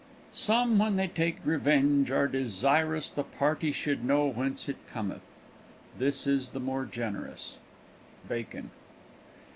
"Some, 0.33 0.79
when 0.79 0.95
they 0.95 1.07
take 1.07 1.45
Revenge, 1.45 2.09
are 2.09 2.27
Desirous 2.27 3.07
the 3.11 3.21
party 3.23 3.71
should 3.71 4.03
know 4.03 4.25
whence 4.25 4.67
it 4.67 4.77
cometh: 4.91 5.37
This 5.95 6.25
is 6.25 6.49
the 6.49 6.59
more 6.59 6.85
Generous." 6.85 7.59
BACON. 8.27 8.71